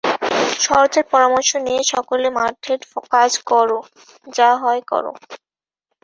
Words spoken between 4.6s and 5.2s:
হয় কর।